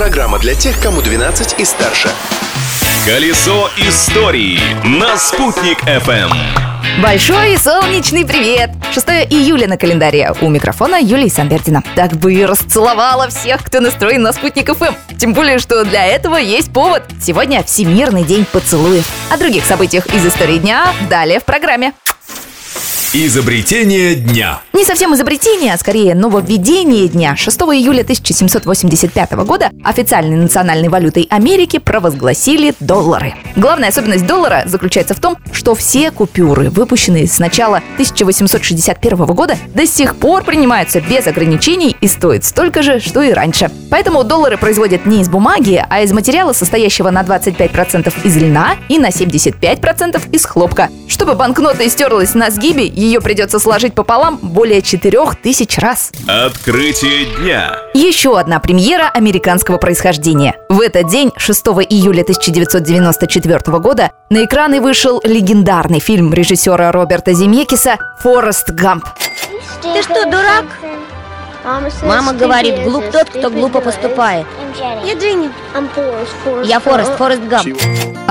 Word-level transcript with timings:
Программа 0.00 0.38
для 0.38 0.54
тех, 0.54 0.80
кому 0.80 1.02
12 1.02 1.60
и 1.60 1.64
старше. 1.66 2.08
Колесо 3.04 3.68
истории 3.76 4.58
на 4.82 5.18
«Спутник 5.18 5.82
FM. 5.84 6.30
Большой 7.02 7.52
и 7.52 7.56
солнечный 7.58 8.24
привет! 8.24 8.70
6 8.94 9.06
июля 9.28 9.68
на 9.68 9.76
календаре. 9.76 10.32
У 10.40 10.48
микрофона 10.48 10.98
Юлия 10.98 11.28
Самбердина. 11.28 11.82
Так 11.96 12.12
бы 12.12 12.32
и 12.32 12.46
расцеловала 12.46 13.28
всех, 13.28 13.62
кто 13.62 13.80
настроен 13.80 14.22
на 14.22 14.32
спутник 14.32 14.74
ФМ. 14.74 14.94
Тем 15.18 15.34
более, 15.34 15.58
что 15.58 15.84
для 15.84 16.06
этого 16.06 16.36
есть 16.36 16.72
повод. 16.72 17.02
Сегодня 17.20 17.62
Всемирный 17.62 18.24
день 18.24 18.46
поцелуев. 18.50 19.06
О 19.30 19.36
других 19.36 19.66
событиях 19.66 20.06
из 20.06 20.24
истории 20.24 20.56
дня 20.56 20.94
далее 21.10 21.40
в 21.40 21.44
программе. 21.44 21.92
Изобретение 23.12 24.14
дня. 24.14 24.60
Не 24.72 24.84
совсем 24.84 25.12
изобретение, 25.14 25.74
а 25.74 25.78
скорее 25.78 26.14
нововведение 26.14 27.08
дня. 27.08 27.34
6 27.34 27.60
июля 27.62 28.02
1785 28.02 29.32
года 29.44 29.70
официальной 29.82 30.36
национальной 30.36 30.88
валютой 30.88 31.26
Америки 31.28 31.80
провозгласили 31.80 32.72
доллары. 32.78 33.34
Главная 33.56 33.88
особенность 33.88 34.28
доллара 34.28 34.62
заключается 34.66 35.14
в 35.14 35.18
том, 35.18 35.36
что 35.50 35.74
все 35.74 36.12
купюры, 36.12 36.70
выпущенные 36.70 37.26
с 37.26 37.40
начала 37.40 37.78
1861 37.94 39.16
года, 39.26 39.56
до 39.74 39.88
сих 39.88 40.14
пор 40.14 40.44
принимаются 40.44 41.00
без 41.00 41.26
ограничений 41.26 41.96
и 42.00 42.06
стоят 42.06 42.44
столько 42.44 42.82
же, 42.84 43.00
что 43.00 43.22
и 43.22 43.32
раньше. 43.32 43.72
Поэтому 43.90 44.22
доллары 44.22 44.56
производят 44.56 45.04
не 45.04 45.22
из 45.22 45.28
бумаги, 45.28 45.84
а 45.90 46.02
из 46.02 46.12
материала, 46.12 46.52
состоящего 46.52 47.10
на 47.10 47.22
25% 47.22 48.14
из 48.22 48.36
льна 48.36 48.76
и 48.88 49.00
на 49.00 49.08
75% 49.08 50.30
из 50.30 50.44
хлопка. 50.44 50.90
Чтобы 51.08 51.34
банкнота 51.34 51.84
истерлась 51.84 52.34
на 52.34 52.50
сгибе, 52.50 52.86
ее 53.00 53.20
придется 53.20 53.58
сложить 53.58 53.94
пополам 53.94 54.38
более 54.42 54.82
4000 54.82 55.80
раз. 55.80 56.12
Открытие 56.26 57.26
дня. 57.36 57.78
Еще 57.94 58.38
одна 58.38 58.60
премьера 58.60 59.08
американского 59.08 59.78
происхождения. 59.78 60.54
В 60.68 60.80
этот 60.80 61.08
день, 61.08 61.32
6 61.36 61.66
июля 61.88 62.22
1994 62.22 63.78
года, 63.78 64.10
на 64.28 64.44
экраны 64.44 64.80
вышел 64.80 65.20
легендарный 65.24 66.00
фильм 66.00 66.32
режиссера 66.34 66.92
Роберта 66.92 67.32
Земекиса 67.32 67.96
«Форест 68.20 68.70
Гамп». 68.70 69.04
Ты 69.82 70.02
что, 70.02 70.24
дурак? 70.26 70.66
Мама 72.02 72.32
говорит, 72.32 72.84
глуп 72.84 73.04
тот, 73.10 73.30
кто 73.30 73.50
глупо 73.50 73.80
поступает. 73.80 74.46
Я 75.04 75.14
Дженни. 75.14 75.50
Я 76.64 76.80
Форест, 76.80 77.16
Форест 77.16 77.42
Гамп. 77.42 77.78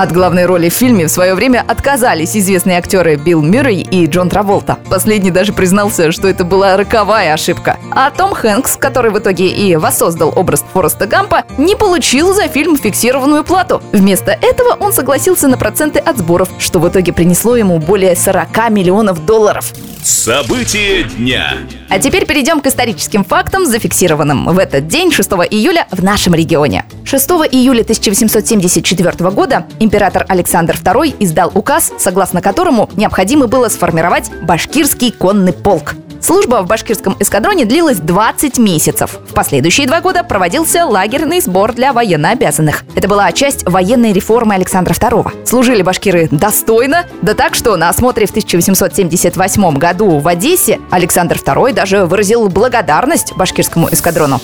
От 0.00 0.12
главной 0.12 0.46
роли 0.46 0.70
в 0.70 0.72
фильме 0.72 1.08
в 1.08 1.10
свое 1.10 1.34
время 1.34 1.62
отказались 1.68 2.34
известные 2.34 2.78
актеры 2.78 3.16
Билл 3.16 3.42
Мюррей 3.42 3.82
и 3.82 4.06
Джон 4.06 4.30
Траволта. 4.30 4.78
Последний 4.88 5.30
даже 5.30 5.52
признался, 5.52 6.10
что 6.10 6.26
это 6.26 6.42
была 6.42 6.78
роковая 6.78 7.34
ошибка. 7.34 7.76
А 7.90 8.10
Том 8.10 8.32
Хэнкс, 8.32 8.78
который 8.78 9.10
в 9.10 9.18
итоге 9.18 9.48
и 9.48 9.76
воссоздал 9.76 10.32
образ 10.34 10.64
Фореста 10.72 11.06
Гампа, 11.06 11.44
не 11.58 11.76
получил 11.76 12.32
за 12.32 12.48
фильм 12.48 12.78
фиксированную 12.78 13.44
плату. 13.44 13.82
Вместо 13.92 14.30
этого 14.30 14.74
он 14.80 14.94
согласился 14.94 15.48
на 15.48 15.58
проценты 15.58 15.98
от 15.98 16.16
сборов, 16.16 16.48
что 16.58 16.78
в 16.78 16.88
итоге 16.88 17.12
принесло 17.12 17.54
ему 17.54 17.78
более 17.78 18.16
40 18.16 18.70
миллионов 18.70 19.26
долларов. 19.26 19.70
Событие 20.02 21.02
дня. 21.02 21.58
А 21.90 21.98
теперь 21.98 22.24
перейдем 22.24 22.62
к 22.62 22.66
историческим 22.66 23.22
фактам, 23.22 23.66
зафиксированным 23.66 24.46
в 24.46 24.58
этот 24.58 24.88
день, 24.88 25.12
6 25.12 25.30
июля, 25.50 25.86
в 25.90 26.02
нашем 26.02 26.32
регионе. 26.32 26.86
6 27.10 27.28
июля 27.50 27.80
1874 27.80 29.30
года 29.30 29.66
император 29.80 30.24
Александр 30.28 30.76
II 30.76 31.16
издал 31.18 31.50
указ, 31.52 31.92
согласно 31.98 32.40
которому 32.40 32.88
необходимо 32.94 33.48
было 33.48 33.68
сформировать 33.68 34.30
башкирский 34.42 35.10
конный 35.10 35.52
полк. 35.52 35.96
Служба 36.20 36.62
в 36.62 36.68
башкирском 36.68 37.16
эскадроне 37.18 37.64
длилась 37.64 37.98
20 37.98 38.58
месяцев. 38.58 39.18
В 39.28 39.34
последующие 39.34 39.88
два 39.88 40.00
года 40.00 40.22
проводился 40.22 40.86
лагерный 40.86 41.40
сбор 41.40 41.72
для 41.72 41.92
военнообязанных. 41.92 42.84
Это 42.94 43.08
была 43.08 43.32
часть 43.32 43.68
военной 43.68 44.12
реформы 44.12 44.54
Александра 44.54 44.94
II. 44.94 45.44
Служили 45.44 45.82
башкиры 45.82 46.28
достойно, 46.30 47.06
да 47.22 47.34
так, 47.34 47.56
что 47.56 47.76
на 47.76 47.88
осмотре 47.88 48.26
в 48.26 48.30
1878 48.30 49.78
году 49.78 50.18
в 50.18 50.28
Одессе 50.28 50.78
Александр 50.92 51.38
II 51.38 51.72
даже 51.72 52.04
выразил 52.06 52.48
благодарность 52.48 53.32
башкирскому 53.34 53.88
эскадрону. 53.90 54.40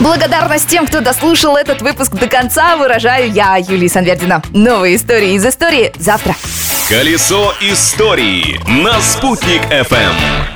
Благодарность 0.00 0.68
тем, 0.68 0.86
кто 0.86 1.00
дослушал 1.00 1.56
этот 1.56 1.82
выпуск 1.82 2.12
до 2.12 2.26
конца, 2.26 2.76
выражаю 2.76 3.30
я, 3.30 3.56
Юлия 3.56 3.88
Санвердина. 3.88 4.42
Новые 4.52 4.96
истории 4.96 5.34
из 5.34 5.46
истории 5.46 5.92
завтра. 5.98 6.34
Колесо 6.88 7.54
истории 7.60 8.60
на 8.82 9.00
«Спутник 9.00 9.62
FM. 9.70 10.53